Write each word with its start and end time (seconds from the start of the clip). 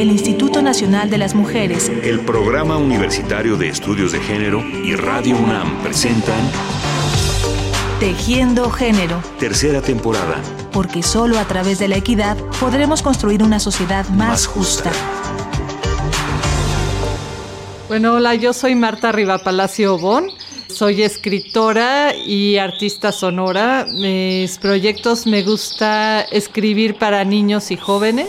el 0.00 0.12
Instituto 0.12 0.62
Nacional 0.62 1.10
de 1.10 1.18
las 1.18 1.34
Mujeres, 1.34 1.90
el 2.04 2.20
Programa 2.20 2.76
Universitario 2.76 3.56
de 3.56 3.68
Estudios 3.68 4.12
de 4.12 4.20
Género 4.20 4.60
y 4.84 4.94
Radio 4.94 5.36
UNAM 5.36 5.82
presentan 5.82 6.38
Tejiendo 7.98 8.70
Género, 8.70 9.20
tercera 9.40 9.82
temporada, 9.82 10.40
porque 10.70 11.02
solo 11.02 11.36
a 11.36 11.44
través 11.46 11.80
de 11.80 11.88
la 11.88 11.96
equidad 11.96 12.36
podremos 12.60 13.02
construir 13.02 13.42
una 13.42 13.58
sociedad 13.58 14.08
más, 14.10 14.28
Más 14.28 14.46
justa. 14.46 14.92
Bueno, 17.88 18.14
hola, 18.14 18.36
yo 18.36 18.52
soy 18.52 18.76
Marta 18.76 19.10
Riva 19.10 19.38
Palacio 19.38 19.98
Bon. 19.98 20.30
Soy 20.68 21.02
escritora 21.02 22.14
y 22.14 22.58
artista 22.58 23.10
sonora. 23.10 23.84
Mis 23.90 24.58
proyectos 24.58 25.26
me 25.26 25.42
gusta 25.42 26.20
escribir 26.20 26.98
para 26.98 27.24
niños 27.24 27.72
y 27.72 27.76
jóvenes. 27.76 28.28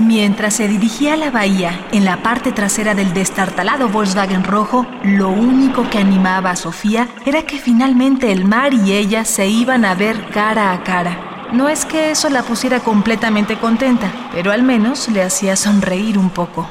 Mientras 0.00 0.54
se 0.54 0.66
dirigía 0.66 1.12
a 1.12 1.16
la 1.18 1.30
bahía, 1.30 1.86
en 1.92 2.06
la 2.06 2.22
parte 2.22 2.52
trasera 2.52 2.94
del 2.94 3.12
destartalado 3.12 3.90
Volkswagen 3.90 4.44
rojo, 4.44 4.86
lo 5.04 5.28
único 5.28 5.90
que 5.90 5.98
animaba 5.98 6.52
a 6.52 6.56
Sofía 6.56 7.06
era 7.26 7.42
que 7.42 7.58
finalmente 7.58 8.32
el 8.32 8.46
mar 8.46 8.72
y 8.72 8.94
ella 8.94 9.26
se 9.26 9.46
iban 9.46 9.84
a 9.84 9.94
ver 9.94 10.30
cara 10.30 10.72
a 10.72 10.82
cara. 10.84 11.50
No 11.52 11.68
es 11.68 11.84
que 11.84 12.10
eso 12.12 12.30
la 12.30 12.42
pusiera 12.42 12.80
completamente 12.80 13.58
contenta, 13.58 14.10
pero 14.32 14.52
al 14.52 14.62
menos 14.62 15.06
le 15.10 15.22
hacía 15.22 15.54
sonreír 15.54 16.16
un 16.16 16.30
poco. 16.30 16.66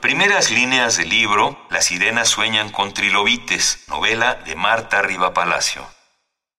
Primeras 0.00 0.52
líneas 0.52 0.96
del 0.96 1.08
libro 1.08 1.58
Las 1.70 1.86
sirenas 1.86 2.28
sueñan 2.28 2.70
con 2.70 2.94
trilobites, 2.94 3.84
novela 3.88 4.36
de 4.36 4.54
Marta 4.54 5.02
Riva 5.02 5.34
Palacio. 5.34 5.95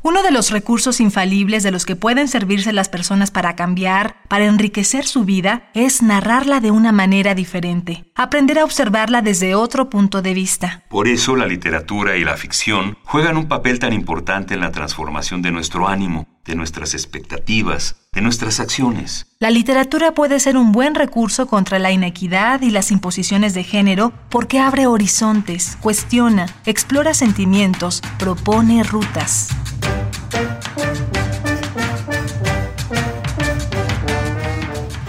Uno 0.04 0.22
de 0.22 0.30
los 0.30 0.52
recursos 0.52 1.02
infalibles 1.02 1.64
de 1.64 1.72
los 1.72 1.84
que 1.84 1.96
pueden 1.96 2.28
servirse 2.28 2.72
las 2.72 2.88
personas 2.88 3.32
para 3.32 3.56
cambiar, 3.56 4.16
para 4.30 4.46
enriquecer 4.46 5.06
su 5.06 5.26
vida, 5.26 5.70
es 5.74 6.04
narrarla 6.04 6.60
de 6.60 6.70
una 6.70 6.92
manera 6.92 7.34
diferente, 7.34 8.06
aprender 8.16 8.60
a 8.60 8.64
observarla 8.64 9.24
desde 9.24 9.56
otro 9.56 9.90
punto 9.90 10.22
de 10.22 10.36
vista. 10.36 10.84
Por 10.88 11.08
eso 11.08 11.36
la 11.36 11.48
literatura 11.48 12.16
y 12.16 12.24
la 12.24 12.38
ficción 12.38 12.96
juegan 13.04 13.38
un 13.38 13.48
papel 13.48 13.80
tan 13.80 13.92
importante 13.92 14.54
en 14.54 14.62
la 14.62 14.72
transformación 14.72 15.42
de 15.42 15.52
nuestro 15.52 15.88
ánimo, 15.88 16.28
de 16.46 16.56
nuestras 16.56 16.94
expectativas, 16.94 18.08
de 18.14 18.22
nuestras 18.22 18.60
acciones. 18.60 19.26
La 19.40 19.50
literatura 19.50 20.14
puede 20.14 20.40
ser 20.40 20.58
un 20.58 20.72
buen 20.72 20.96
recurso 20.96 21.48
contra 21.48 21.80
la 21.80 21.92
inequidad 21.92 22.62
y 22.62 22.70
las 22.70 22.92
imposiciones 22.92 23.56
de 23.56 23.64
género 23.64 24.14
porque 24.30 24.60
abre 24.60 24.86
horizontes, 24.88 25.78
cuestiona, 25.82 26.46
explora 26.66 27.14
sentimientos, 27.14 28.02
propone 28.20 28.84
rutas. 28.84 29.50
Thank 29.88 30.52
you. 30.52 30.57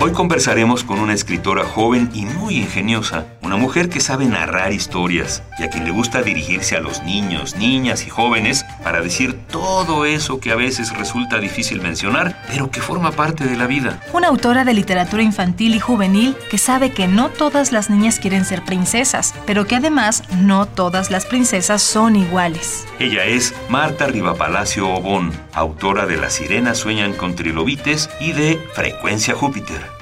Hoy 0.09 0.14
conversaremos 0.14 0.84
con 0.84 1.01
una 1.01 1.12
escritora 1.12 1.64
joven 1.64 2.09
y 2.14 2.25
muy 2.25 2.56
ingeniosa, 2.56 3.27
una 3.42 3.59
mujer 3.59 3.91
que 3.91 4.01
sabe 4.01 4.25
narrar 4.25 4.73
historias 4.73 5.42
y 5.59 5.64
a 5.64 5.69
quien 5.69 5.84
le 5.84 5.91
gusta 5.91 6.23
dirigirse 6.23 6.77
a 6.77 6.81
los 6.81 7.03
niños, 7.03 7.56
niñas 7.56 8.06
y 8.06 8.09
jóvenes 8.09 8.64
para 8.83 9.03
decir 9.03 9.39
todo 9.51 10.06
eso 10.06 10.41
que 10.41 10.51
a 10.51 10.56
veces 10.56 10.97
resulta 10.97 11.41
difícil 11.41 11.83
mencionar, 11.83 12.42
pero 12.48 12.70
que 12.70 12.81
forma 12.81 13.12
parte 13.12 13.45
de 13.45 13.59
la 13.59 13.67
vida. 13.67 14.01
Una 14.14 14.29
autora 14.29 14.64
de 14.64 14.73
literatura 14.73 15.23
infantil 15.23 15.75
y 15.75 15.79
juvenil 15.79 16.34
que 16.51 16.56
sabe 16.56 16.91
que 16.91 17.06
no 17.06 17.29
todas 17.29 17.70
las 17.70 17.91
niñas 17.91 18.19
quieren 18.19 18.47
ser 18.47 18.64
princesas, 18.64 19.34
pero 19.45 19.67
que 19.67 19.77
además 19.77 20.23
no 20.39 20.64
todas 20.64 21.11
las 21.11 21.27
princesas 21.27 21.83
son 21.83 22.17
iguales. 22.17 22.86
Ella 22.98 23.27
es 23.27 23.55
Marta 23.69 24.06
Rivapalacio 24.06 24.89
Obón, 24.89 25.33
autora 25.53 26.06
de 26.06 26.17
Las 26.17 26.33
sirenas 26.33 26.79
sueñan 26.79 27.12
con 27.12 27.34
trilobites 27.34 28.09
y 28.20 28.33
de 28.33 28.59
Frecuencia 28.73 29.34
Júpiter. 29.34 29.97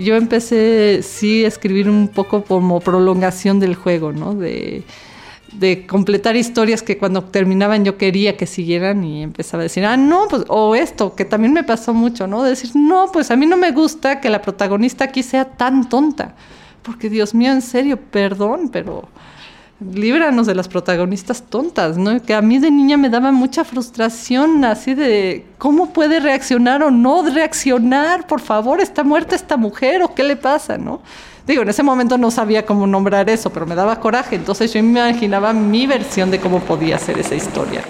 Yo 0.00 0.16
empecé, 0.16 1.02
sí, 1.02 1.44
a 1.44 1.48
escribir 1.48 1.88
un 1.88 2.08
poco 2.08 2.44
como 2.44 2.80
prolongación 2.80 3.60
del 3.60 3.74
juego, 3.74 4.12
¿no? 4.12 4.34
De, 4.34 4.84
de 5.52 5.86
completar 5.86 6.36
historias 6.36 6.82
que 6.82 6.96
cuando 6.98 7.24
terminaban 7.24 7.84
yo 7.84 7.98
quería 7.98 8.36
que 8.36 8.46
siguieran 8.46 9.04
y 9.04 9.22
empezaba 9.22 9.62
a 9.62 9.64
decir, 9.64 9.84
ah, 9.84 9.96
no, 9.96 10.26
pues, 10.28 10.44
o 10.48 10.74
esto, 10.74 11.14
que 11.14 11.24
también 11.24 11.52
me 11.52 11.64
pasó 11.64 11.92
mucho, 11.92 12.26
¿no? 12.26 12.42
De 12.42 12.50
decir, 12.50 12.70
no, 12.74 13.10
pues 13.12 13.30
a 13.30 13.36
mí 13.36 13.46
no 13.46 13.56
me 13.56 13.72
gusta 13.72 14.20
que 14.20 14.30
la 14.30 14.42
protagonista 14.42 15.04
aquí 15.04 15.22
sea 15.22 15.44
tan 15.44 15.88
tonta. 15.88 16.34
Porque, 16.82 17.10
Dios 17.10 17.34
mío, 17.34 17.52
en 17.52 17.62
serio, 17.62 17.98
perdón, 17.98 18.70
pero 18.72 19.08
líbranos 19.80 20.46
de 20.46 20.54
las 20.54 20.68
protagonistas 20.68 21.42
tontas, 21.42 21.96
¿no? 21.96 22.20
Que 22.22 22.34
a 22.34 22.42
mí 22.42 22.58
de 22.58 22.70
niña 22.70 22.96
me 22.96 23.08
daba 23.08 23.32
mucha 23.32 23.64
frustración, 23.64 24.64
así 24.64 24.94
de 24.94 25.46
cómo 25.58 25.90
puede 25.90 26.20
reaccionar 26.20 26.82
o 26.82 26.90
no 26.90 27.22
reaccionar, 27.22 28.26
por 28.26 28.40
favor, 28.40 28.80
está 28.80 29.02
muerta 29.04 29.34
esta 29.34 29.56
mujer 29.56 30.02
o 30.02 30.14
qué 30.14 30.22
le 30.22 30.36
pasa, 30.36 30.76
¿no? 30.76 31.00
Digo, 31.46 31.62
en 31.62 31.70
ese 31.70 31.82
momento 31.82 32.18
no 32.18 32.30
sabía 32.30 32.66
cómo 32.66 32.86
nombrar 32.86 33.28
eso, 33.30 33.50
pero 33.50 33.66
me 33.66 33.74
daba 33.74 33.98
coraje, 33.98 34.36
entonces 34.36 34.72
yo 34.72 34.78
imaginaba 34.78 35.52
mi 35.52 35.86
versión 35.86 36.30
de 36.30 36.38
cómo 36.38 36.60
podía 36.60 36.98
ser 36.98 37.18
esa 37.18 37.34
historia. 37.34 37.82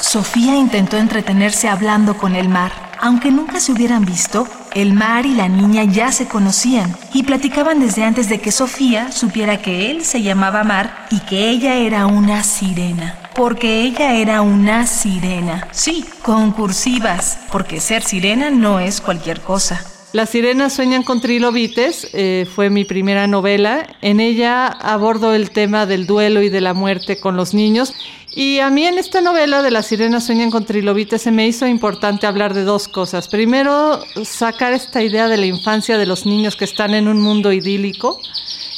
Sofía 0.00 0.56
intentó 0.56 0.96
entretenerse 0.96 1.68
hablando 1.68 2.16
con 2.16 2.34
el 2.34 2.48
mar. 2.48 2.87
Aunque 3.00 3.30
nunca 3.30 3.60
se 3.60 3.72
hubieran 3.72 4.04
visto, 4.04 4.48
el 4.74 4.92
mar 4.92 5.24
y 5.24 5.34
la 5.34 5.48
niña 5.48 5.84
ya 5.84 6.10
se 6.10 6.26
conocían 6.26 6.94
y 7.14 7.22
platicaban 7.22 7.78
desde 7.78 8.04
antes 8.04 8.28
de 8.28 8.40
que 8.40 8.50
Sofía 8.50 9.12
supiera 9.12 9.62
que 9.62 9.90
él 9.90 10.04
se 10.04 10.22
llamaba 10.22 10.64
Mar 10.64 11.06
y 11.10 11.20
que 11.20 11.48
ella 11.48 11.76
era 11.76 12.06
una 12.06 12.42
sirena. 12.42 13.16
Porque 13.34 13.82
ella 13.82 14.14
era 14.14 14.42
una 14.42 14.86
sirena. 14.86 15.68
Sí, 15.70 16.04
concursivas, 16.22 17.38
porque 17.52 17.80
ser 17.80 18.02
sirena 18.02 18.50
no 18.50 18.80
es 18.80 19.00
cualquier 19.00 19.40
cosa. 19.42 19.80
Las 20.14 20.30
sirenas 20.30 20.72
sueñan 20.72 21.02
con 21.02 21.20
trilobites 21.20 22.08
eh, 22.14 22.46
fue 22.54 22.70
mi 22.70 22.86
primera 22.86 23.26
novela. 23.26 23.86
En 24.00 24.20
ella 24.20 24.66
abordo 24.66 25.34
el 25.34 25.50
tema 25.50 25.84
del 25.84 26.06
duelo 26.06 26.40
y 26.40 26.48
de 26.48 26.62
la 26.62 26.72
muerte 26.72 27.20
con 27.20 27.36
los 27.36 27.52
niños. 27.52 27.92
Y 28.34 28.60
a 28.60 28.70
mí 28.70 28.86
en 28.86 28.96
esta 28.96 29.20
novela 29.20 29.60
de 29.60 29.70
Las 29.70 29.86
sirenas 29.86 30.24
sueñan 30.24 30.50
con 30.50 30.64
trilobites 30.64 31.20
se 31.20 31.30
me 31.30 31.46
hizo 31.46 31.66
importante 31.66 32.26
hablar 32.26 32.54
de 32.54 32.64
dos 32.64 32.88
cosas. 32.88 33.28
Primero, 33.28 34.00
sacar 34.24 34.72
esta 34.72 35.02
idea 35.02 35.28
de 35.28 35.36
la 35.36 35.44
infancia 35.44 35.98
de 35.98 36.06
los 36.06 36.24
niños 36.24 36.56
que 36.56 36.64
están 36.64 36.94
en 36.94 37.06
un 37.06 37.20
mundo 37.20 37.52
idílico, 37.52 38.18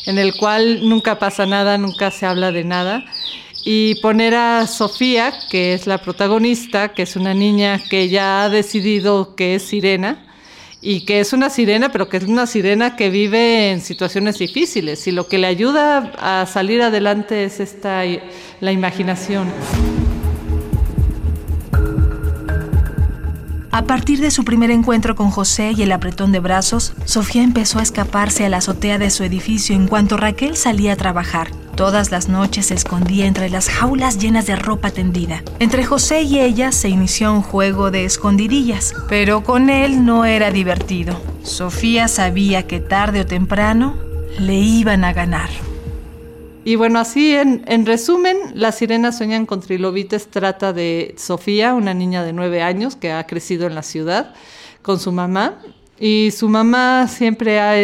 en 0.06 0.18
el 0.18 0.34
cual 0.34 0.88
nunca 0.88 1.20
pasa 1.20 1.46
nada, 1.46 1.78
nunca 1.78 2.10
se 2.10 2.26
habla 2.26 2.50
de 2.50 2.64
nada 2.64 3.04
y 3.64 3.96
poner 3.96 4.34
a 4.34 4.66
Sofía, 4.66 5.32
que 5.48 5.74
es 5.74 5.86
la 5.86 5.98
protagonista, 5.98 6.92
que 6.92 7.02
es 7.02 7.14
una 7.14 7.34
niña 7.34 7.80
que 7.88 8.08
ya 8.08 8.42
ha 8.42 8.48
decidido 8.48 9.36
que 9.36 9.54
es 9.54 9.62
sirena 9.62 10.26
y 10.82 11.04
que 11.04 11.20
es 11.20 11.32
una 11.32 11.50
sirena, 11.50 11.92
pero 11.92 12.08
que 12.08 12.16
es 12.16 12.24
una 12.24 12.46
sirena 12.46 12.96
que 12.96 13.10
vive 13.10 13.70
en 13.70 13.80
situaciones 13.80 14.38
difíciles 14.38 15.06
y 15.06 15.12
lo 15.12 15.28
que 15.28 15.38
le 15.38 15.46
ayuda 15.46 16.12
a 16.18 16.46
salir 16.46 16.82
adelante 16.82 17.44
es 17.44 17.60
esta 17.60 18.02
la 18.60 18.72
imaginación. 18.72 19.48
A 23.72 23.84
partir 23.84 24.20
de 24.20 24.30
su 24.30 24.44
primer 24.44 24.70
encuentro 24.70 25.14
con 25.14 25.30
José 25.30 25.72
y 25.76 25.82
el 25.82 25.92
apretón 25.92 26.32
de 26.32 26.40
brazos, 26.40 26.92
Sofía 27.04 27.42
empezó 27.42 27.78
a 27.78 27.82
escaparse 27.82 28.44
a 28.44 28.48
la 28.48 28.56
azotea 28.56 28.98
de 28.98 29.10
su 29.10 29.22
edificio 29.22 29.76
en 29.76 29.86
cuanto 29.86 30.16
Raquel 30.16 30.56
salía 30.56 30.94
a 30.94 30.96
trabajar. 30.96 31.48
Todas 31.80 32.10
las 32.10 32.28
noches 32.28 32.66
se 32.66 32.74
escondía 32.74 33.24
entre 33.24 33.48
las 33.48 33.70
jaulas 33.70 34.18
llenas 34.18 34.46
de 34.46 34.54
ropa 34.54 34.90
tendida. 34.90 35.42
Entre 35.60 35.82
José 35.82 36.20
y 36.20 36.38
ella 36.38 36.72
se 36.72 36.90
inició 36.90 37.32
un 37.32 37.40
juego 37.40 37.90
de 37.90 38.04
escondidillas, 38.04 38.92
pero 39.08 39.42
con 39.42 39.70
él 39.70 40.04
no 40.04 40.26
era 40.26 40.50
divertido. 40.50 41.18
Sofía 41.42 42.06
sabía 42.06 42.66
que 42.66 42.80
tarde 42.80 43.22
o 43.22 43.26
temprano 43.26 43.96
le 44.38 44.56
iban 44.56 45.04
a 45.04 45.14
ganar. 45.14 45.48
Y 46.66 46.76
bueno, 46.76 46.98
así 46.98 47.34
en, 47.34 47.64
en, 47.66 47.86
resumen, 47.86 48.36
Las 48.52 48.76
sirenas 48.76 49.16
sueñan 49.16 49.46
con 49.46 49.62
trilobites 49.62 50.28
trata 50.28 50.74
de 50.74 51.14
Sofía, 51.16 51.72
una 51.72 51.94
niña 51.94 52.22
de 52.24 52.34
nueve 52.34 52.60
años 52.60 52.94
que 52.94 53.10
ha 53.10 53.26
crecido 53.26 53.66
en 53.66 53.74
la 53.74 53.82
ciudad 53.82 54.34
con 54.82 55.00
su 55.00 55.12
mamá. 55.12 55.62
Y 56.02 56.30
su 56.30 56.48
mamá 56.48 57.06
siempre 57.08 57.60
ha, 57.60 57.74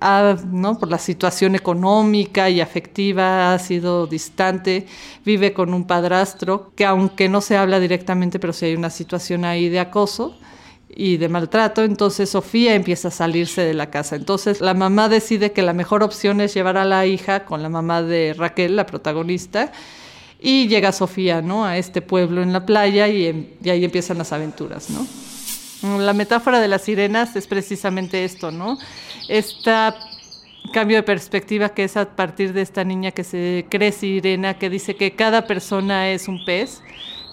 ha, 0.00 0.36
¿no? 0.46 0.78
por 0.78 0.88
la 0.88 0.98
situación 0.98 1.56
económica 1.56 2.48
y 2.48 2.60
afectiva, 2.60 3.52
ha 3.52 3.58
sido 3.58 4.06
distante, 4.06 4.86
vive 5.24 5.52
con 5.52 5.74
un 5.74 5.84
padrastro 5.84 6.70
que 6.76 6.84
aunque 6.84 7.28
no 7.28 7.40
se 7.40 7.56
habla 7.56 7.80
directamente, 7.80 8.38
pero 8.38 8.52
sí 8.52 8.66
hay 8.66 8.76
una 8.76 8.90
situación 8.90 9.44
ahí 9.44 9.68
de 9.68 9.80
acoso 9.80 10.38
y 10.88 11.16
de 11.16 11.28
maltrato, 11.28 11.82
entonces 11.82 12.30
Sofía 12.30 12.76
empieza 12.76 13.08
a 13.08 13.10
salirse 13.10 13.62
de 13.62 13.74
la 13.74 13.90
casa. 13.90 14.14
Entonces 14.14 14.60
la 14.60 14.74
mamá 14.74 15.08
decide 15.08 15.50
que 15.50 15.62
la 15.62 15.72
mejor 15.72 16.04
opción 16.04 16.40
es 16.40 16.54
llevar 16.54 16.76
a 16.76 16.84
la 16.84 17.06
hija 17.06 17.44
con 17.44 17.60
la 17.60 17.68
mamá 17.68 18.02
de 18.02 18.34
Raquel, 18.38 18.76
la 18.76 18.86
protagonista, 18.86 19.72
y 20.40 20.68
llega 20.68 20.92
Sofía, 20.92 21.42
¿no? 21.42 21.64
A 21.64 21.76
este 21.76 22.02
pueblo 22.02 22.40
en 22.40 22.52
la 22.52 22.66
playa 22.66 23.08
y, 23.08 23.56
y 23.60 23.70
ahí 23.70 23.84
empiezan 23.84 24.18
las 24.18 24.32
aventuras, 24.32 24.90
¿no? 24.90 25.23
La 25.84 26.14
metáfora 26.14 26.60
de 26.60 26.68
las 26.68 26.82
sirenas 26.82 27.36
es 27.36 27.46
precisamente 27.46 28.24
esto, 28.24 28.50
¿no? 28.50 28.78
Este 29.28 29.70
cambio 30.72 30.96
de 30.96 31.02
perspectiva 31.02 31.68
que 31.68 31.84
es 31.84 31.96
a 31.98 32.16
partir 32.16 32.54
de 32.54 32.62
esta 32.62 32.84
niña 32.84 33.10
que 33.10 33.22
se 33.22 33.66
cree 33.68 33.92
sirena, 33.92 34.58
que 34.58 34.70
dice 34.70 34.96
que 34.96 35.14
cada 35.14 35.46
persona 35.46 36.08
es 36.08 36.26
un 36.26 36.42
pez, 36.46 36.80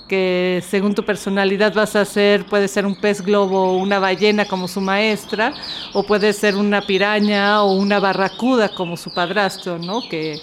que 0.09 0.61
según 0.67 0.93
tu 0.93 1.05
personalidad 1.05 1.73
vas 1.73 1.95
a 1.95 2.03
ser, 2.03 2.45
puede 2.45 2.67
ser 2.67 2.85
un 2.85 2.99
pez 2.99 3.21
globo 3.21 3.71
o 3.71 3.77
una 3.77 3.99
ballena 3.99 4.43
como 4.43 4.67
su 4.67 4.81
maestra, 4.81 5.53
o 5.93 6.03
puede 6.03 6.33
ser 6.33 6.57
una 6.57 6.81
piraña 6.81 7.63
o 7.63 7.71
una 7.71 8.01
barracuda 8.01 8.67
como 8.75 8.97
su 8.97 9.13
padrastro, 9.13 9.79
¿no? 9.79 10.01
Que 10.09 10.41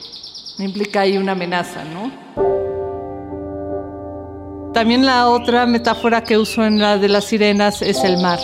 implica 0.59 1.03
ahí 1.03 1.19
una 1.19 1.33
amenaza, 1.33 1.85
¿no? 1.85 2.58
También 4.79 5.05
la 5.05 5.29
otra 5.29 5.67
metáfora 5.67 6.23
que 6.23 6.39
uso 6.39 6.65
en 6.65 6.79
la 6.79 6.99
de 6.99 7.09
las 7.09 7.25
sirenas 7.25 7.83
es 7.83 8.05
el 8.05 8.17
mar. 8.19 8.39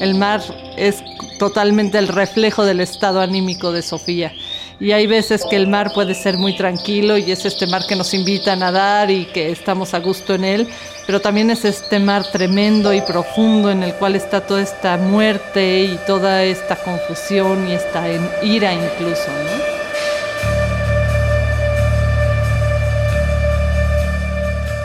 El 0.00 0.14
mar 0.14 0.40
es 0.78 1.04
totalmente 1.38 1.98
el 1.98 2.08
reflejo 2.08 2.64
del 2.64 2.80
estado 2.80 3.20
anímico 3.20 3.70
de 3.70 3.82
Sofía. 3.82 4.32
Y 4.80 4.92
hay 4.92 5.06
veces 5.06 5.44
que 5.44 5.56
el 5.56 5.66
mar 5.66 5.92
puede 5.92 6.14
ser 6.14 6.38
muy 6.38 6.56
tranquilo 6.56 7.18
y 7.18 7.30
es 7.30 7.44
este 7.44 7.66
mar 7.66 7.82
que 7.86 7.96
nos 7.96 8.14
invita 8.14 8.54
a 8.54 8.56
nadar 8.56 9.10
y 9.10 9.26
que 9.26 9.50
estamos 9.50 9.92
a 9.92 9.98
gusto 9.98 10.32
en 10.32 10.44
él, 10.44 10.68
pero 11.04 11.20
también 11.20 11.50
es 11.50 11.66
este 11.66 11.98
mar 11.98 12.24
tremendo 12.32 12.94
y 12.94 13.02
profundo 13.02 13.70
en 13.70 13.82
el 13.82 13.92
cual 13.96 14.16
está 14.16 14.40
toda 14.40 14.62
esta 14.62 14.96
muerte 14.96 15.82
y 15.82 15.98
toda 16.06 16.44
esta 16.44 16.76
confusión 16.76 17.68
y 17.68 17.74
esta 17.74 18.06
ira 18.42 18.72
incluso. 18.72 19.30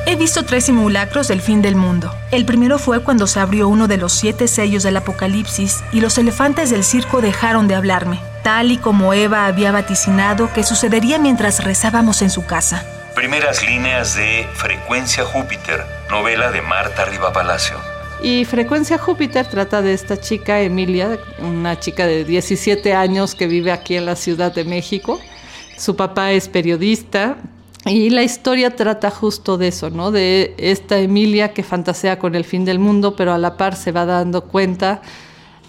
He 0.09 0.15
visto 0.15 0.43
tres 0.43 0.65
simulacros 0.65 1.27
del 1.27 1.39
fin 1.39 1.61
del 1.61 1.75
mundo. 1.75 2.11
El 2.31 2.43
primero 2.43 2.79
fue 2.79 3.03
cuando 3.03 3.27
se 3.27 3.39
abrió 3.39 3.67
uno 3.67 3.87
de 3.87 3.97
los 3.97 4.11
siete 4.11 4.47
sellos 4.47 4.81
del 4.81 4.97
Apocalipsis 4.97 5.83
y 5.93 6.01
los 6.01 6.17
elefantes 6.17 6.71
del 6.71 6.83
circo 6.83 7.21
dejaron 7.21 7.67
de 7.67 7.75
hablarme, 7.75 8.19
tal 8.41 8.71
y 8.71 8.77
como 8.77 9.13
Eva 9.13 9.45
había 9.45 9.71
vaticinado 9.71 10.51
que 10.51 10.63
sucedería 10.63 11.19
mientras 11.19 11.63
rezábamos 11.63 12.23
en 12.23 12.31
su 12.31 12.43
casa. 12.43 12.83
Primeras 13.13 13.63
líneas 13.63 14.15
de 14.15 14.47
Frecuencia 14.55 15.23
Júpiter, 15.25 15.85
novela 16.09 16.49
de 16.49 16.63
Marta 16.63 17.05
Riva 17.05 17.31
Palacio. 17.31 17.77
Y 18.23 18.45
Frecuencia 18.45 18.97
Júpiter 18.97 19.45
trata 19.45 19.83
de 19.83 19.93
esta 19.93 20.19
chica, 20.19 20.59
Emilia, 20.59 21.19
una 21.37 21.79
chica 21.79 22.07
de 22.07 22.25
17 22.25 22.95
años 22.95 23.35
que 23.35 23.45
vive 23.45 23.71
aquí 23.71 23.95
en 23.95 24.07
la 24.07 24.15
Ciudad 24.15 24.51
de 24.51 24.63
México. 24.63 25.21
Su 25.77 25.95
papá 25.95 26.31
es 26.31 26.49
periodista, 26.49 27.37
y 27.85 28.09
la 28.09 28.23
historia 28.23 28.75
trata 28.75 29.09
justo 29.09 29.57
de 29.57 29.69
eso, 29.69 29.89
¿no? 29.89 30.11
De 30.11 30.53
esta 30.57 30.99
Emilia 30.99 31.53
que 31.53 31.63
fantasea 31.63 32.19
con 32.19 32.35
el 32.35 32.43
fin 32.43 32.65
del 32.65 32.79
mundo, 32.79 33.15
pero 33.15 33.33
a 33.33 33.37
la 33.37 33.57
par 33.57 33.75
se 33.75 33.91
va 33.91 34.05
dando 34.05 34.41
cuenta 34.43 35.01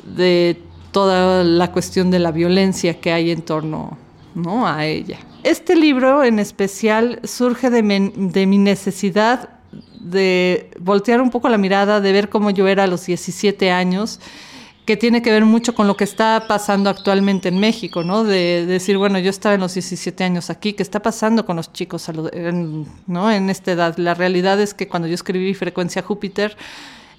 de 0.05 0.61
toda 0.93 1.45
la 1.45 1.71
cuestión 1.71 2.11
de 2.11 2.19
la 2.19 2.33
violencia 2.33 3.01
que 3.01 3.13
hay 3.13 3.31
en 3.31 3.43
torno 3.43 3.97
¿no? 4.35 4.67
a 4.67 4.87
ella. 4.87 5.19
Este 5.45 5.77
libro 5.77 6.25
en 6.25 6.39
especial 6.39 7.21
surge 7.25 7.71
de 7.71 7.83
mi 8.47 8.59
necesidad 8.59 9.51
de 10.01 10.71
voltear 10.81 11.21
un 11.21 11.31
poco 11.31 11.49
la 11.49 11.59
mirada, 11.59 12.01
de 12.01 12.13
ver 12.13 12.29
cómo 12.29 12.51
yo 12.51 12.67
era 12.67 12.85
a 12.85 12.87
los 12.87 13.07
17 13.07 13.71
años 13.71 14.19
que 14.91 14.97
tiene 14.97 15.23
que 15.23 15.31
ver 15.31 15.45
mucho 15.45 15.73
con 15.73 15.87
lo 15.87 15.97
que 15.97 16.03
está 16.03 16.47
pasando 16.49 16.91
actualmente 16.91 17.49
en 17.49 17.61
México, 17.61 18.03
¿no? 18.03 18.25
De, 18.25 18.67
decir, 18.67 18.99
bueno, 18.99 19.21
yo 19.21 19.31
estaba 19.31 19.55
en 19.55 19.61
los 19.61 19.75
17 19.75 20.25
años 20.25 20.51
aquí, 20.51 20.73
¿qué 20.73 20.83
está 20.83 21.01
pasando 21.01 21.47
con 21.47 21.55
los 21.55 21.73
chicos 21.73 22.09
en, 22.09 22.89
¿no? 23.07 23.31
en 23.31 23.51
esta 23.51 23.71
edad? 23.71 23.97
La 23.99 24.15
realidad 24.15 24.61
es 24.61 24.75
que 24.75 24.89
cuando 24.89 25.07
yo 25.07 25.15
escribí 25.15 25.55
Frecuencia 25.55 26.03
Júpiter, 26.03 26.57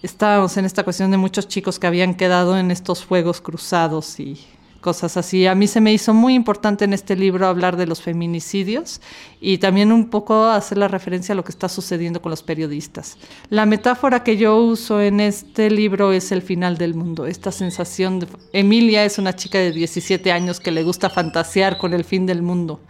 estábamos 0.04 0.58
en 0.58 0.66
esta 0.66 0.84
cuestión 0.84 1.12
de 1.12 1.18
muchos 1.18 1.48
chicos 1.48 1.80
que 1.80 1.88
habían 1.88 2.14
quedado 2.16 2.58
en 2.58 2.72
estos 2.72 3.06
fuegos 3.06 3.40
cruzados 3.40 4.20
y 4.20 4.46
cosas 4.82 5.16
así. 5.16 5.48
A 5.48 5.56
mí 5.56 5.68
se 5.68 5.80
me 5.80 5.94
hizo 5.94 6.14
muy 6.14 6.34
importante 6.34 6.84
en 6.84 6.94
este 6.94 7.16
libro 7.16 7.48
hablar 7.48 7.78
de 7.78 7.86
los 7.88 8.02
feminicidios 8.02 9.00
y 9.40 9.60
también 9.60 9.92
un 9.92 10.10
poco 10.10 10.46
hacer 10.46 10.78
la 10.78 10.88
referencia 10.88 11.34
a 11.34 11.36
lo 11.36 11.44
que 11.44 11.52
está 11.52 11.70
sucediendo 11.70 12.22
con 12.22 12.32
los 12.32 12.44
periodistas. 12.44 13.18
La 13.50 13.66
metáfora 13.66 14.24
que 14.24 14.36
yo 14.36 14.58
uso 14.58 15.02
en 15.02 15.22
este 15.22 15.70
libro 15.70 16.12
es 16.12 16.32
el 16.32 16.42
final 16.42 16.78
del 16.78 16.96
mundo, 16.96 17.26
esta 17.26 17.52
sensación 17.52 18.20
de... 18.20 18.28
Emilia 18.52 19.06
es 19.06 19.18
una 19.18 19.36
chica 19.36 19.60
de 19.60 19.72
17 19.72 20.32
años 20.32 20.60
que 20.60 20.72
le 20.72 20.84
gusta 20.84 21.10
fantasear 21.10 21.78
con 21.78 21.94
el 21.94 22.04
fin 22.04 22.26
del 22.26 22.42
mundo. 22.42 22.82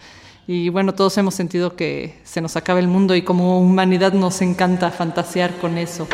Y 0.47 0.69
bueno, 0.69 0.93
todos 0.93 1.17
hemos 1.17 1.35
sentido 1.35 1.75
que 1.75 2.19
se 2.23 2.41
nos 2.41 2.55
acaba 2.55 2.79
el 2.79 2.87
mundo 2.87 3.15
y 3.15 3.21
como 3.21 3.59
humanidad 3.59 4.13
nos 4.13 4.41
encanta 4.41 4.89
fantasear 4.89 5.55
con 5.57 5.77
eso. 5.77 6.07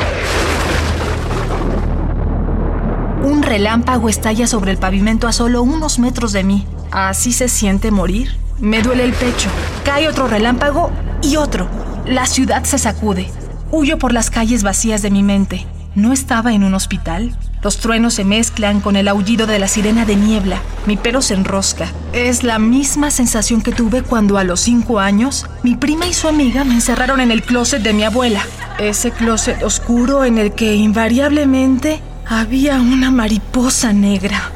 Relámpago 3.47 4.09
estalla 4.09 4.45
sobre 4.45 4.71
el 4.71 4.77
pavimento 4.77 5.25
a 5.25 5.31
solo 5.31 5.63
unos 5.63 5.99
metros 5.99 6.33
de 6.33 6.44
mí. 6.44 6.67
¿Así 6.91 7.31
se 7.31 7.47
siente 7.47 7.91
morir? 7.91 8.35
Me 8.59 8.81
duele 8.81 9.05
el 9.05 9.13
pecho. 9.13 9.49
Cae 9.85 10.09
otro 10.09 10.27
relámpago 10.27 10.91
y 11.21 11.38
otro. 11.38 11.69
La 12.05 12.25
ciudad 12.25 12.65
se 12.65 12.77
sacude. 12.77 13.31
Huyo 13.71 13.97
por 13.99 14.11
las 14.11 14.29
calles 14.29 14.63
vacías 14.63 15.01
de 15.01 15.11
mi 15.11 15.23
mente. 15.23 15.65
¿No 15.95 16.11
estaba 16.11 16.51
en 16.51 16.65
un 16.65 16.73
hospital? 16.73 17.38
Los 17.63 17.77
truenos 17.77 18.15
se 18.15 18.25
mezclan 18.25 18.81
con 18.81 18.97
el 18.97 19.07
aullido 19.07 19.47
de 19.47 19.59
la 19.59 19.69
sirena 19.69 20.03
de 20.03 20.17
niebla. 20.17 20.61
Mi 20.85 20.97
pelo 20.97 21.21
se 21.21 21.33
enrosca. 21.33 21.88
Es 22.11 22.43
la 22.43 22.59
misma 22.59 23.11
sensación 23.11 23.61
que 23.61 23.71
tuve 23.71 24.03
cuando 24.03 24.38
a 24.38 24.43
los 24.43 24.59
cinco 24.59 25.00
años 25.00 25.45
mi 25.63 25.75
prima 25.75 26.05
y 26.05 26.13
su 26.13 26.27
amiga 26.27 26.65
me 26.65 26.73
encerraron 26.73 27.21
en 27.21 27.31
el 27.31 27.43
closet 27.43 27.81
de 27.81 27.93
mi 27.93 28.03
abuela. 28.03 28.41
Ese 28.77 29.11
closet 29.11 29.63
oscuro 29.63 30.25
en 30.25 30.38
el 30.38 30.51
que 30.51 30.75
invariablemente 30.75 32.01
había 32.29 32.75
una 32.75 33.09
mariposa 33.12 33.94
negra. 33.94 34.51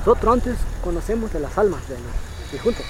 Nosotros 0.00 0.34
antes 0.34 0.56
conocemos 0.82 1.32
de 1.32 1.40
las 1.40 1.56
almas 1.56 1.88
de 1.88 1.94
los 1.94 2.52
difuntos. 2.52 2.84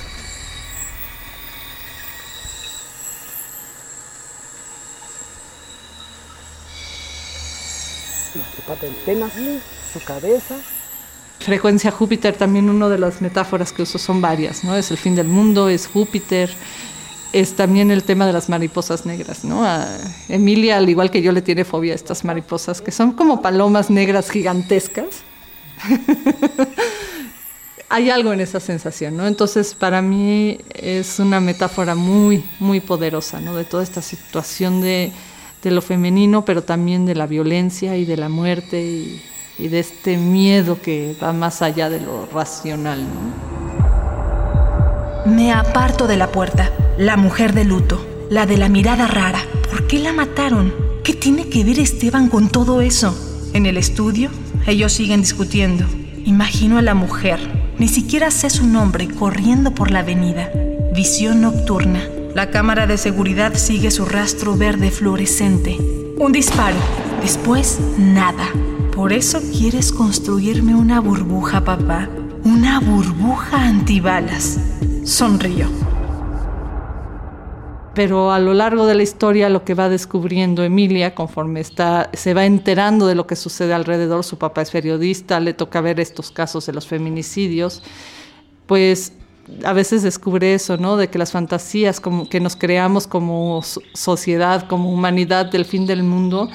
Las 8.35 8.83
antenas, 8.83 9.33
su 9.93 10.05
cabeza. 10.05 10.55
Frecuencia 11.41 11.91
Júpiter, 11.91 12.37
también 12.37 12.71
una 12.71 12.89
de 12.89 12.99
las 12.99 13.21
metáforas 13.21 13.73
que 13.73 13.83
uso 13.83 13.99
son 13.99 14.21
varias, 14.21 14.63
¿no? 14.63 14.77
Es 14.77 14.91
el 14.91 14.99
fin 14.99 15.17
del 15.17 15.27
mundo, 15.27 15.69
es 15.69 15.89
Júpiter, 15.89 16.51
es 17.33 17.55
también 17.55 17.91
el 17.91 18.03
tema 18.03 18.27
de 18.27 18.33
las 18.33 18.49
mariposas 18.49 19.07
negras, 19.07 19.45
¿no? 19.45 19.65
Emilia, 20.29 20.79
al 20.79 20.89
igual 20.89 21.11
que 21.11 21.23
yo, 21.23 21.33
le 21.33 21.43
tiene 21.43 21.65
fobia 21.65 21.93
a 21.93 21.97
estas 21.97 22.25
mariposas, 22.25 22.81
que 22.81 22.91
son 22.91 23.13
como 23.13 23.41
palomas 23.43 23.91
negras 23.91 24.31
gigantescas. 24.31 25.23
Hay 27.89 28.11
algo 28.11 28.33
en 28.33 28.41
esa 28.41 28.61
sensación, 28.61 29.17
¿no? 29.17 29.27
Entonces, 29.27 29.75
para 29.75 30.01
mí 30.01 30.59
es 30.75 31.19
una 31.19 31.41
metáfora 31.41 31.95
muy, 31.95 32.45
muy 32.61 32.81
poderosa, 32.81 33.41
¿no? 33.41 33.57
De 33.57 33.65
toda 33.65 33.83
esta 33.83 34.01
situación 34.01 34.81
de, 34.81 35.13
lo 35.65 35.83
femenino, 35.83 36.45
pero 36.45 36.63
también 36.63 37.05
de 37.05 37.17
la 37.17 37.27
violencia 37.27 37.97
y 37.97 38.05
de 38.05 38.17
la 38.17 38.29
muerte 38.29 38.81
y, 38.83 39.23
de 39.59 39.79
este 39.79 40.17
miedo 40.17 40.81
que 40.81 41.15
va 41.23 41.35
más 41.35 41.61
allá 41.61 41.91
de 41.91 42.01
lo 42.01 42.25
racional. 42.33 43.07
Me 45.27 45.53
aparto 45.53 46.07
de 46.07 46.17
la 46.17 46.33
puerta. 46.33 46.71
La 46.97 47.17
mujer 47.17 47.53
de 47.53 47.65
luto, 47.65 48.01
la 48.31 48.47
de 48.47 48.57
la 48.57 48.69
mirada 48.69 49.07
rara. 49.07 49.41
¿Por 49.71 49.87
qué 49.87 49.99
la 49.99 50.13
mataron? 50.13 50.73
¿Qué 51.05 51.13
tiene 51.13 51.49
que 51.49 51.63
ver 51.63 51.79
Esteban 51.79 52.29
con 52.29 52.49
todo 52.49 52.81
eso? 52.81 53.15
En 53.53 53.67
el 53.67 53.77
estudio, 53.77 54.31
ellos 54.67 54.93
siguen 54.93 55.21
discutiendo. 55.21 55.85
Imagino 56.25 56.79
a 56.79 56.83
la 56.83 56.95
mujer, 56.95 57.39
ni 57.79 57.89
siquiera 57.89 58.31
sé 58.31 58.49
su 58.49 58.67
nombre, 58.67 59.09
corriendo 59.09 59.73
por 59.73 59.91
la 59.91 60.01
avenida. 60.01 60.51
Visión 60.95 61.43
nocturna. 61.43 62.01
La 62.35 62.51
cámara 62.51 62.87
de 62.87 62.97
seguridad 62.97 63.55
sigue 63.55 63.91
su 63.91 64.07
rastro 64.07 64.57
verde 64.57 64.91
fluorescente. 64.91 65.77
Un 66.17 66.33
disparo. 66.33 66.77
Después, 67.21 67.79
nada. 67.99 68.49
Por 68.95 69.13
eso 69.13 69.41
quieres 69.53 69.93
construirme 69.93 70.75
una 70.75 71.01
burbuja, 71.01 71.65
papá. 71.65 72.09
Una 72.45 72.81
burbuja 72.81 73.67
antibalas. 73.67 74.59
Sonrío. 75.05 75.69
Pero 77.95 78.33
a 78.33 78.39
lo 78.39 78.55
largo 78.55 78.87
de 78.87 78.95
la 78.95 79.03
historia 79.03 79.51
lo 79.51 79.65
que 79.65 79.75
va 79.75 79.91
descubriendo 79.91 80.65
Emilia, 80.65 81.15
conforme 81.15 81.61
está, 81.61 82.09
se 82.15 82.33
va 82.33 82.47
enterando 82.47 83.07
de 83.07 83.15
lo 83.15 83.27
que 83.27 83.37
sucede 83.37 83.75
alrededor, 83.75 84.25
su 84.25 84.39
papá 84.39 84.63
es 84.63 84.71
periodista, 84.71 85.39
le 85.39 85.53
toca 85.53 85.83
ver 85.83 86.01
estos 86.01 86.31
casos 86.31 86.65
de 86.65 86.73
los 86.73 86.87
feminicidios, 86.87 87.83
pues 88.67 89.13
a 89.65 89.75
veces 89.75 90.03
descubre 90.03 90.55
eso, 90.55 90.79
¿no? 90.79 90.97
De 90.97 91.11
que 91.11 91.19
las 91.19 91.33
fantasías 91.33 92.01
como 92.01 92.27
que 92.29 92.41
nos 92.41 92.57
creamos 92.57 93.07
como 93.07 93.61
sociedad, 93.93 94.67
como 94.67 94.91
humanidad 94.91 95.51
del 95.51 95.67
fin 95.67 95.87
del 95.87 96.05
mundo, 96.05 96.49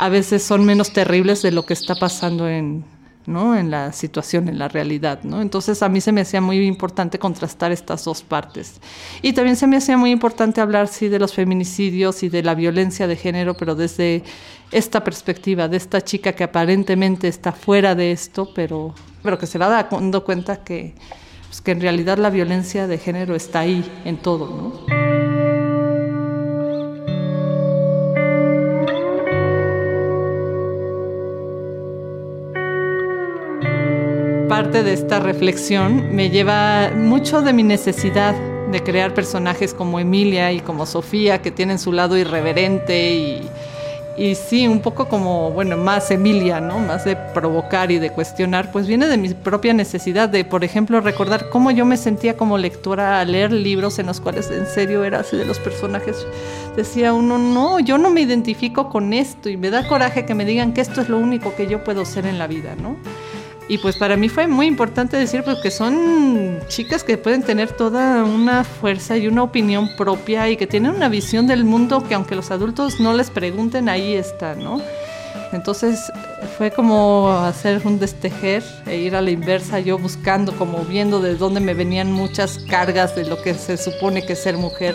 a 0.00 0.08
veces 0.08 0.42
son 0.42 0.64
menos 0.64 0.92
terribles 0.92 1.42
de 1.42 1.52
lo 1.52 1.64
que 1.64 1.74
está 1.74 1.94
pasando 1.94 2.48
en, 2.48 2.84
¿no? 3.28 3.56
en 3.56 3.70
la 3.70 3.92
situación, 3.92 4.48
en 4.48 4.58
la 4.58 4.68
realidad. 4.68 5.22
¿no? 5.22 5.40
Entonces 5.40 5.82
a 5.82 5.88
mí 5.88 6.00
se 6.00 6.10
me 6.10 6.22
hacía 6.22 6.40
muy 6.40 6.66
importante 6.66 7.18
contrastar 7.18 7.70
estas 7.70 8.04
dos 8.04 8.22
partes. 8.22 8.80
Y 9.22 9.32
también 9.34 9.56
se 9.56 9.66
me 9.66 9.76
hacía 9.76 9.96
muy 9.96 10.10
importante 10.10 10.60
hablar, 10.60 10.88
sí, 10.88 11.08
de 11.08 11.18
los 11.18 11.34
feminicidios 11.34 12.22
y 12.22 12.28
de 12.28 12.42
la 12.42 12.54
violencia 12.54 13.06
de 13.06 13.16
género, 13.16 13.54
pero 13.54 13.74
desde 13.74 14.24
esta 14.72 15.04
perspectiva, 15.04 15.68
de 15.68 15.76
esta 15.76 16.00
chica 16.00 16.32
que 16.32 16.44
aparentemente 16.44 17.28
está 17.28 17.52
fuera 17.52 17.94
de 17.94 18.12
esto, 18.12 18.52
pero, 18.54 18.94
pero 19.22 19.38
que 19.38 19.46
se 19.46 19.58
va 19.58 19.68
dando 19.68 20.24
cuenta 20.24 20.64
que, 20.64 20.94
pues, 21.46 21.60
que 21.60 21.72
en 21.72 21.80
realidad 21.80 22.18
la 22.18 22.30
violencia 22.30 22.86
de 22.86 22.98
género 22.98 23.34
está 23.34 23.60
ahí, 23.60 23.84
en 24.04 24.16
todo. 24.16 24.48
¿no? 24.88 24.97
Parte 34.68 34.82
de 34.82 34.92
esta 34.92 35.18
reflexión 35.18 36.14
me 36.14 36.28
lleva 36.28 36.90
mucho 36.94 37.40
de 37.40 37.54
mi 37.54 37.62
necesidad 37.62 38.34
de 38.70 38.82
crear 38.82 39.14
personajes 39.14 39.72
como 39.72 39.98
Emilia 39.98 40.52
y 40.52 40.60
como 40.60 40.84
Sofía, 40.84 41.40
que 41.40 41.50
tienen 41.50 41.78
su 41.78 41.90
lado 41.90 42.18
irreverente 42.18 43.14
y, 43.14 43.48
y 44.18 44.34
sí, 44.34 44.68
un 44.68 44.80
poco 44.80 45.08
como, 45.08 45.52
bueno, 45.52 45.78
más 45.78 46.10
Emilia, 46.10 46.60
¿no? 46.60 46.80
Más 46.80 47.06
de 47.06 47.16
provocar 47.16 47.90
y 47.90 47.98
de 47.98 48.10
cuestionar, 48.10 48.70
pues 48.70 48.86
viene 48.86 49.06
de 49.06 49.16
mi 49.16 49.32
propia 49.32 49.72
necesidad 49.72 50.28
de, 50.28 50.44
por 50.44 50.64
ejemplo, 50.64 51.00
recordar 51.00 51.48
cómo 51.48 51.70
yo 51.70 51.86
me 51.86 51.96
sentía 51.96 52.36
como 52.36 52.58
lectora 52.58 53.22
al 53.22 53.32
leer 53.32 53.52
libros 53.52 53.98
en 53.98 54.04
los 54.04 54.20
cuales 54.20 54.50
en 54.50 54.66
serio 54.66 55.02
era 55.02 55.20
así 55.20 55.38
de 55.38 55.46
los 55.46 55.58
personajes. 55.60 56.26
Decía 56.76 57.14
uno, 57.14 57.38
no, 57.38 57.80
yo 57.80 57.96
no 57.96 58.10
me 58.10 58.20
identifico 58.20 58.90
con 58.90 59.14
esto 59.14 59.48
y 59.48 59.56
me 59.56 59.70
da 59.70 59.88
coraje 59.88 60.26
que 60.26 60.34
me 60.34 60.44
digan 60.44 60.74
que 60.74 60.82
esto 60.82 61.00
es 61.00 61.08
lo 61.08 61.16
único 61.16 61.56
que 61.56 61.66
yo 61.66 61.82
puedo 61.84 62.04
ser 62.04 62.26
en 62.26 62.38
la 62.38 62.46
vida, 62.46 62.74
¿no? 62.78 62.96
Y 63.68 63.76
pues 63.78 63.96
para 63.96 64.16
mí 64.16 64.30
fue 64.30 64.46
muy 64.46 64.66
importante 64.66 65.18
decir 65.18 65.42
porque 65.44 65.62
pues, 65.62 65.76
son 65.76 66.58
chicas 66.68 67.04
que 67.04 67.18
pueden 67.18 67.42
tener 67.42 67.70
toda 67.72 68.24
una 68.24 68.64
fuerza 68.64 69.18
y 69.18 69.28
una 69.28 69.42
opinión 69.42 69.90
propia 69.96 70.48
y 70.48 70.56
que 70.56 70.66
tienen 70.66 70.92
una 70.92 71.10
visión 71.10 71.46
del 71.46 71.64
mundo 71.64 72.02
que 72.08 72.14
aunque 72.14 72.34
los 72.34 72.50
adultos 72.50 72.98
no 72.98 73.12
les 73.12 73.28
pregunten, 73.30 73.90
ahí 73.90 74.14
está, 74.14 74.54
¿no? 74.54 74.80
Entonces 75.52 76.10
fue 76.56 76.70
como 76.70 77.30
hacer 77.30 77.82
un 77.84 77.98
destejer 77.98 78.64
e 78.86 78.96
ir 78.96 79.14
a 79.14 79.20
la 79.20 79.30
inversa, 79.30 79.80
yo 79.80 79.98
buscando, 79.98 80.56
como 80.56 80.84
viendo 80.84 81.20
de 81.20 81.36
dónde 81.36 81.60
me 81.60 81.74
venían 81.74 82.10
muchas 82.10 82.58
cargas 82.70 83.14
de 83.16 83.26
lo 83.26 83.40
que 83.42 83.54
se 83.54 83.76
supone 83.76 84.24
que 84.24 84.32
es 84.32 84.42
ser 84.42 84.56
mujer. 84.56 84.94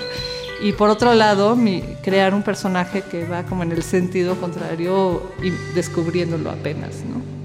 Y 0.62 0.72
por 0.72 0.90
otro 0.90 1.14
lado, 1.14 1.56
mi, 1.56 1.82
crear 2.02 2.34
un 2.34 2.42
personaje 2.42 3.02
que 3.02 3.26
va 3.26 3.44
como 3.44 3.64
en 3.64 3.72
el 3.72 3.84
sentido 3.84 4.36
contrario 4.40 5.32
y 5.44 5.50
descubriéndolo 5.76 6.50
apenas, 6.50 7.04
¿no? 7.10 7.43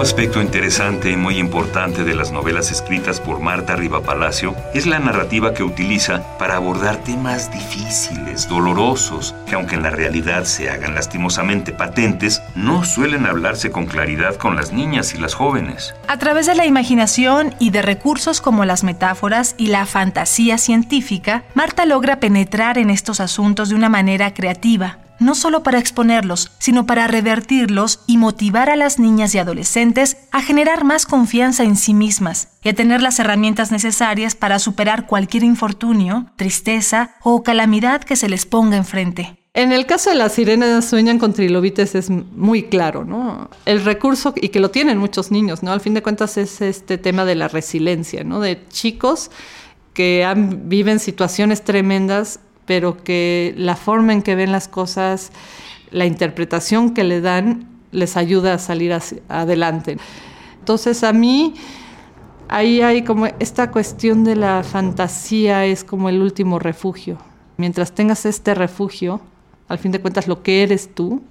Otro 0.00 0.08
aspecto 0.08 0.40
interesante 0.40 1.10
y 1.10 1.16
muy 1.18 1.36
importante 1.36 2.04
de 2.04 2.14
las 2.14 2.32
novelas 2.32 2.70
escritas 2.70 3.20
por 3.20 3.38
Marta 3.38 3.76
Riva 3.76 4.02
Palacio 4.02 4.56
es 4.72 4.86
la 4.86 4.98
narrativa 4.98 5.52
que 5.52 5.62
utiliza 5.62 6.38
para 6.38 6.56
abordar 6.56 7.04
temas 7.04 7.52
difíciles, 7.52 8.48
dolorosos, 8.48 9.34
que 9.46 9.56
aunque 9.56 9.74
en 9.74 9.82
la 9.82 9.90
realidad 9.90 10.44
se 10.44 10.70
hagan 10.70 10.94
lastimosamente 10.94 11.72
patentes, 11.72 12.40
no 12.54 12.82
suelen 12.82 13.26
hablarse 13.26 13.70
con 13.70 13.84
claridad 13.84 14.36
con 14.36 14.56
las 14.56 14.72
niñas 14.72 15.14
y 15.14 15.18
las 15.18 15.34
jóvenes. 15.34 15.94
A 16.08 16.16
través 16.16 16.46
de 16.46 16.54
la 16.54 16.64
imaginación 16.64 17.54
y 17.58 17.68
de 17.68 17.82
recursos 17.82 18.40
como 18.40 18.64
las 18.64 18.84
metáforas 18.84 19.54
y 19.58 19.66
la 19.66 19.84
fantasía 19.84 20.56
científica, 20.56 21.44
Marta 21.52 21.84
logra 21.84 22.20
penetrar 22.20 22.78
en 22.78 22.88
estos 22.88 23.20
asuntos 23.20 23.68
de 23.68 23.74
una 23.74 23.90
manera 23.90 24.32
creativa 24.32 24.96
no 25.20 25.34
solo 25.34 25.62
para 25.62 25.78
exponerlos, 25.78 26.50
sino 26.58 26.86
para 26.86 27.06
revertirlos 27.06 28.00
y 28.06 28.16
motivar 28.16 28.70
a 28.70 28.76
las 28.76 28.98
niñas 28.98 29.34
y 29.34 29.38
adolescentes 29.38 30.16
a 30.32 30.42
generar 30.42 30.84
más 30.84 31.06
confianza 31.06 31.62
en 31.62 31.76
sí 31.76 31.94
mismas 31.94 32.48
y 32.64 32.70
a 32.70 32.74
tener 32.74 33.02
las 33.02 33.20
herramientas 33.20 33.70
necesarias 33.70 34.34
para 34.34 34.58
superar 34.58 35.06
cualquier 35.06 35.44
infortunio, 35.44 36.26
tristeza 36.36 37.16
o 37.22 37.42
calamidad 37.42 38.02
que 38.02 38.16
se 38.16 38.28
les 38.28 38.46
ponga 38.46 38.76
enfrente. 38.76 39.36
En 39.52 39.72
el 39.72 39.84
caso 39.84 40.10
de 40.10 40.16
las 40.16 40.34
sirenas 40.34 40.84
sueñan 40.84 41.18
con 41.18 41.32
trilobites 41.32 41.96
es 41.96 42.08
muy 42.08 42.64
claro, 42.64 43.04
¿no? 43.04 43.50
El 43.66 43.84
recurso, 43.84 44.32
y 44.36 44.50
que 44.50 44.60
lo 44.60 44.70
tienen 44.70 44.98
muchos 44.98 45.32
niños, 45.32 45.64
¿no? 45.64 45.72
Al 45.72 45.80
fin 45.80 45.92
de 45.92 46.02
cuentas 46.02 46.36
es 46.36 46.60
este 46.60 46.98
tema 46.98 47.24
de 47.24 47.34
la 47.34 47.48
resiliencia, 47.48 48.22
¿no? 48.22 48.38
De 48.38 48.64
chicos 48.68 49.32
que 49.92 50.24
han, 50.24 50.68
viven 50.68 51.00
situaciones 51.00 51.64
tremendas 51.64 52.38
pero 52.70 53.02
que 53.02 53.52
la 53.56 53.74
forma 53.74 54.12
en 54.12 54.22
que 54.22 54.36
ven 54.36 54.52
las 54.52 54.68
cosas, 54.68 55.32
la 55.90 56.06
interpretación 56.06 56.94
que 56.94 57.02
le 57.02 57.20
dan, 57.20 57.66
les 57.90 58.16
ayuda 58.16 58.54
a 58.54 58.58
salir 58.58 58.96
adelante. 59.28 59.96
Entonces 60.60 61.02
a 61.02 61.12
mí 61.12 61.54
ahí 62.46 62.80
hay 62.80 63.02
como 63.02 63.26
esta 63.26 63.72
cuestión 63.72 64.22
de 64.22 64.36
la 64.36 64.62
fantasía 64.62 65.66
es 65.66 65.82
como 65.82 66.08
el 66.08 66.22
último 66.22 66.60
refugio. 66.60 67.18
Mientras 67.56 67.90
tengas 67.90 68.24
este 68.24 68.54
refugio, 68.54 69.20
al 69.66 69.78
fin 69.78 69.90
de 69.90 70.00
cuentas 70.00 70.28
lo 70.28 70.44
que 70.44 70.62
eres 70.62 70.94
tú, 70.94 71.22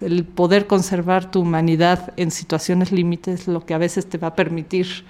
el 0.00 0.24
poder 0.24 0.66
conservar 0.66 1.30
tu 1.30 1.42
humanidad 1.42 2.14
en 2.16 2.30
situaciones 2.30 2.90
límites, 2.90 3.48
lo 3.48 3.66
que 3.66 3.74
a 3.74 3.78
veces 3.78 4.08
te 4.08 4.16
va 4.16 4.28
a 4.28 4.34
permitir 4.34 5.04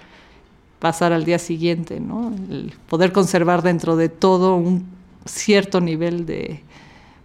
pasar 0.81 1.13
al 1.13 1.25
día 1.25 1.39
siguiente, 1.39 2.01
¿no? 2.01 2.35
El 2.51 2.75
poder 2.89 3.13
conservar 3.13 3.63
dentro 3.63 3.95
de 3.95 4.09
todo 4.09 4.57
un 4.57 4.96
cierto 5.27 5.81
nivel 5.81 6.27
de, 6.27 6.61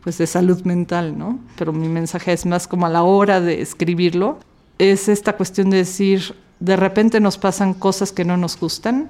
pues 0.04 0.18
de 0.18 0.28
salud 0.28 0.62
mental, 0.64 1.18
¿no? 1.18 1.40
Pero 1.58 1.74
mi 1.74 1.88
mensaje 1.88 2.34
es 2.34 2.46
más 2.46 2.68
como 2.68 2.86
a 2.86 2.90
la 2.90 3.04
hora 3.04 3.42
de 3.42 3.62
escribirlo, 3.62 4.40
es 4.78 5.10
esta 5.10 5.34
cuestión 5.34 5.70
de 5.70 5.78
decir, 5.78 6.36
de 6.60 6.76
repente 6.76 7.20
nos 7.20 7.38
pasan 7.38 7.74
cosas 7.74 8.12
que 8.12 8.26
no 8.26 8.38
nos 8.38 8.60
gustan 8.60 9.10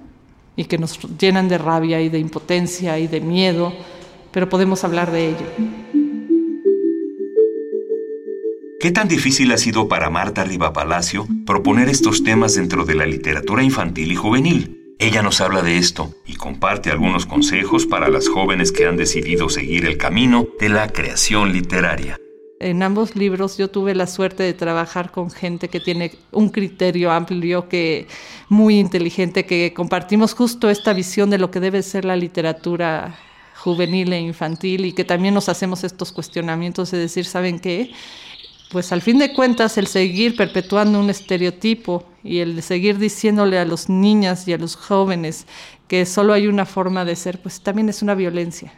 y 0.56 0.66
que 0.66 0.78
nos 0.78 1.00
llenan 1.18 1.48
de 1.48 1.58
rabia 1.58 2.02
y 2.02 2.10
de 2.10 2.20
impotencia 2.20 3.00
y 3.00 3.08
de 3.08 3.22
miedo, 3.22 3.74
pero 4.32 4.50
podemos 4.50 4.84
hablar 4.84 5.12
de 5.12 5.30
ello. 5.30 5.46
¿Qué 8.82 8.92
tan 8.92 9.08
difícil 9.08 9.52
ha 9.52 9.58
sido 9.58 9.88
para 9.88 10.10
Marta 10.10 10.44
Riva 10.44 10.74
Palacio 10.74 11.28
proponer 11.46 11.88
estos 11.88 12.24
temas 12.24 12.56
dentro 12.56 12.84
de 12.84 12.96
la 12.96 13.06
literatura 13.06 13.64
infantil 13.64 14.12
y 14.12 14.16
juvenil? 14.16 14.81
Ella 15.02 15.24
nos 15.24 15.42
habla 15.42 15.64
de 15.64 15.78
esto 15.78 16.14
y 16.28 16.36
comparte 16.36 16.92
algunos 16.92 17.26
consejos 17.26 17.88
para 17.88 18.08
las 18.08 18.28
jóvenes 18.30 18.72
que 18.72 18.86
han 18.86 18.98
decidido 18.98 19.50
seguir 19.50 19.88
el 19.88 19.98
camino 19.98 20.48
de 20.60 20.70
la 20.70 20.90
creación 20.90 21.52
literaria. 21.52 22.20
En 22.60 22.84
ambos 22.84 23.16
libros 23.16 23.58
yo 23.58 23.72
tuve 23.72 23.96
la 23.96 24.06
suerte 24.06 24.44
de 24.44 24.54
trabajar 24.54 25.10
con 25.10 25.32
gente 25.32 25.70
que 25.70 25.80
tiene 25.80 26.12
un 26.30 26.50
criterio 26.50 27.10
amplio, 27.10 27.68
que 27.68 28.06
muy 28.48 28.78
inteligente, 28.78 29.48
que 29.48 29.74
compartimos 29.74 30.36
justo 30.36 30.70
esta 30.70 30.94
visión 30.94 31.32
de 31.32 31.40
lo 31.40 31.50
que 31.50 31.60
debe 31.60 31.82
ser 31.82 32.06
la 32.06 32.16
literatura 32.16 33.18
juvenil 33.56 34.14
e 34.14 34.20
infantil 34.20 34.86
y 34.86 34.94
que 34.94 35.04
también 35.04 35.34
nos 35.34 35.50
hacemos 35.50 35.84
estos 35.84 36.12
cuestionamientos 36.12 36.92
de 36.92 37.00
decir, 37.00 37.26
¿saben 37.26 37.60
qué? 37.60 37.90
Pues 38.72 38.92
al 38.92 39.02
fin 39.02 39.20
de 39.20 39.34
cuentas 39.34 39.78
el 39.78 39.88
seguir 39.88 40.36
perpetuando 40.36 41.00
un 41.00 41.10
estereotipo 41.10 42.06
y 42.24 42.40
el 42.40 42.62
seguir 42.64 42.98
diciéndole 42.98 43.60
a 43.60 43.66
los 43.66 43.90
niñas 43.90 44.48
y 44.48 44.54
a 44.54 44.58
los 44.58 44.76
jóvenes 44.76 45.46
que 45.88 46.06
solo 46.06 46.34
hay 46.34 46.48
una 46.48 46.66
forma 46.66 47.04
de 47.04 47.16
ser, 47.16 47.42
pues 47.42 47.62
también 47.62 47.90
es 47.90 48.02
una 48.02 48.16
violencia. 48.16 48.74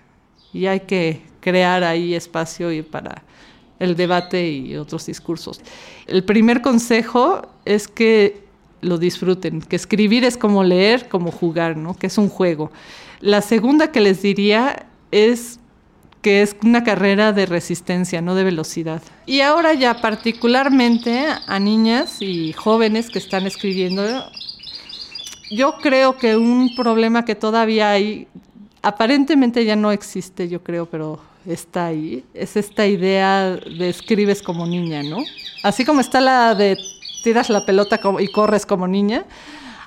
Y 0.52 0.66
hay 0.66 0.82
que 0.82 1.22
crear 1.42 1.84
ahí 1.84 2.16
espacio 2.16 2.70
para 2.90 3.24
el 3.80 3.96
debate 3.96 4.50
y 4.50 4.76
otros 4.78 5.06
discursos. 5.06 5.62
El 6.08 6.24
primer 6.24 6.62
consejo 6.62 7.42
es 7.66 7.88
que 7.88 8.44
lo 8.82 8.98
disfruten, 8.98 9.62
que 9.62 9.76
escribir 9.76 10.26
es 10.26 10.38
como 10.38 10.64
leer, 10.64 11.08
como 11.08 11.32
jugar, 11.32 11.78
¿no? 11.78 11.96
que 11.96 12.08
es 12.08 12.18
un 12.18 12.30
juego. 12.30 12.72
La 13.20 13.42
segunda 13.42 13.92
que 13.92 14.02
les 14.02 14.22
diría 14.22 14.88
es 15.12 15.60
que 16.24 16.42
es 16.42 16.56
una 16.64 16.84
carrera 16.84 17.34
de 17.34 17.46
resistencia, 17.46 18.22
no 18.22 18.34
de 18.34 18.46
velocidad. 18.46 19.02
Y 19.26 19.42
ahora 19.42 19.74
ya 19.74 20.02
particularmente 20.02 21.26
a 21.46 21.60
niñas 21.60 22.22
y 22.22 22.54
jóvenes 22.54 23.10
que 23.10 23.20
están 23.20 23.46
escribiendo, 23.46 24.04
yo 25.52 25.74
creo 25.82 26.18
que 26.18 26.38
un 26.38 26.76
problema 26.76 27.26
que 27.26 27.36
todavía 27.36 27.92
hay, 27.92 28.28
aparentemente 28.82 29.66
ya 29.66 29.76
no 29.76 29.92
existe, 29.92 30.48
yo 30.48 30.64
creo, 30.64 30.86
pero 30.86 31.20
está 31.46 31.88
ahí, 31.88 32.24
es 32.34 32.56
esta 32.56 32.88
idea 32.88 33.58
de 33.58 33.90
escribes 33.90 34.42
como 34.42 34.66
niña, 34.66 35.04
¿no? 35.04 35.18
Así 35.62 35.84
como 35.84 36.00
está 36.00 36.22
la 36.22 36.56
de 36.56 36.78
tiras 37.22 37.50
la 37.50 37.66
pelota 37.66 38.00
y 38.20 38.28
corres 38.30 38.66
como 38.66 38.88
niña, 38.88 39.26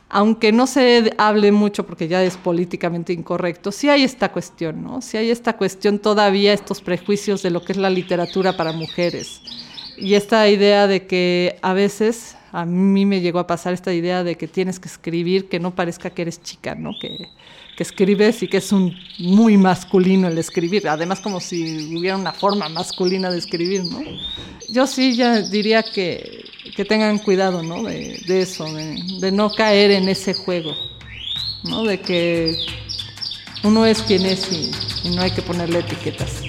aunque 0.09 0.53
no 0.53 0.67
se 0.67 1.13
hable 1.19 1.53
mucho 1.53 1.87
porque 1.87 2.09
ya 2.09 2.23
es 2.23 2.37
políticamente 2.37 3.13
incorrecto, 3.13 3.73
sí 3.73 3.89
hay 3.89 4.05
esta 4.05 4.31
cuestión, 4.31 4.83
¿no? 4.83 5.03
Sí 5.03 5.17
hay 5.17 5.31
esta 5.31 5.57
cuestión 5.57 5.99
todavía, 5.99 6.53
estos 6.53 6.81
prejuicios 6.81 7.43
de 7.43 7.51
lo 7.51 7.65
que 7.65 7.73
es 7.73 7.79
la 7.79 7.91
literatura 7.91 8.57
para 8.57 8.73
mujeres. 8.73 9.43
Y 9.97 10.15
esta 10.15 10.49
idea 10.49 10.87
de 10.87 11.07
que 11.07 11.59
a 11.63 11.73
veces, 11.73 12.37
a 12.53 12.65
mí 12.65 13.07
me 13.07 13.21
llegó 13.21 13.39
a 13.39 13.47
pasar 13.47 13.73
esta 13.73 13.93
idea 13.93 14.23
de 14.23 14.37
que 14.37 14.47
tienes 14.47 14.79
que 14.79 14.89
escribir 14.89 15.49
que 15.49 15.59
no 15.59 15.75
parezca 15.75 16.11
que 16.11 16.23
eres 16.23 16.43
chica, 16.43 16.75
¿no? 16.75 16.93
Que, 17.01 17.29
que 17.77 17.83
escribes 17.83 18.43
y 18.43 18.49
que 18.49 18.57
es 18.57 18.73
un 18.73 18.97
muy 19.19 19.59
masculino 19.59 20.29
el 20.29 20.39
escribir, 20.39 20.89
además 20.89 21.21
como 21.21 21.41
si 21.41 21.95
hubiera 21.95 22.17
una 22.17 22.33
forma 22.33 22.69
masculina 22.71 23.31
de 23.31 23.39
escribir, 23.39 23.85
¿no? 23.85 24.01
Yo 24.71 24.87
sí 24.87 25.15
ya 25.15 25.43
diría 25.43 25.83
que, 25.83 26.45
que 26.75 26.85
tengan 26.85 27.19
cuidado, 27.19 27.63
¿no? 27.63 27.83
De, 27.83 28.41
eso, 28.41 28.65
de, 28.65 29.31
no 29.31 29.51
caer 29.51 29.91
en 29.91 30.09
ese 30.09 30.33
juego, 30.33 30.73
¿no? 31.65 31.85
De 31.85 32.01
que 32.01 32.57
uno 33.63 33.85
es 33.85 34.03
quien 34.03 34.25
es 34.25 34.51
y, 34.51 35.09
y 35.09 35.15
no 35.15 35.23
hay 35.23 35.31
que 35.31 35.43
ponerle 35.43 35.81
etiquetas. 35.81 36.43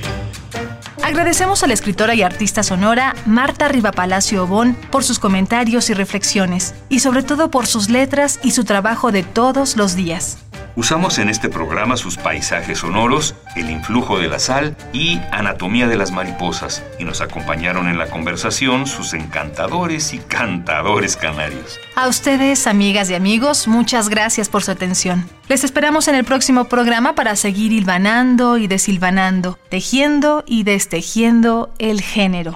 Agradecemos 1.03 1.63
a 1.63 1.67
la 1.67 1.73
escritora 1.73 2.15
y 2.15 2.21
artista 2.21 2.63
sonora 2.63 3.15
Marta 3.25 3.67
Rivapalacio 3.67 4.43
Obón 4.43 4.75
por 4.91 5.03
sus 5.03 5.19
comentarios 5.19 5.89
y 5.89 5.93
reflexiones, 5.93 6.73
y 6.89 6.99
sobre 6.99 7.23
todo 7.23 7.51
por 7.51 7.65
sus 7.65 7.89
letras 7.89 8.39
y 8.43 8.51
su 8.51 8.63
trabajo 8.63 9.11
de 9.11 9.23
todos 9.23 9.77
los 9.77 9.95
días. 9.95 10.46
Usamos 10.77 11.17
en 11.17 11.27
este 11.27 11.49
programa 11.49 11.97
sus 11.97 12.17
paisajes 12.17 12.77
sonoros, 12.77 13.33
el 13.55 13.71
influjo 13.71 14.19
de 14.19 14.27
la 14.27 14.37
sal 14.37 14.77
y 14.93 15.19
anatomía 15.31 15.87
de 15.87 15.97
las 15.97 16.11
mariposas, 16.11 16.83
y 16.99 17.03
nos 17.03 17.19
acompañaron 17.19 17.87
en 17.87 17.97
la 17.97 18.11
conversación 18.11 18.85
sus 18.85 19.15
encantadores 19.15 20.13
y 20.13 20.19
cantadores 20.19 21.17
canarios. 21.17 21.79
A 21.95 22.07
ustedes, 22.07 22.67
amigas 22.67 23.09
y 23.09 23.15
amigos, 23.15 23.67
muchas 23.67 24.07
gracias 24.07 24.49
por 24.49 24.61
su 24.61 24.69
atención. 24.69 25.27
Les 25.49 25.63
esperamos 25.63 26.07
en 26.09 26.13
el 26.13 26.25
próximo 26.25 26.65
programa 26.65 27.15
para 27.15 27.35
seguir 27.35 27.71
hilvanando 27.71 28.59
y 28.59 28.67
desilvanando, 28.67 29.57
tejiendo 29.69 30.43
y 30.45 30.61
destejiendo 30.61 31.73
el 31.79 32.01
género 32.01 32.55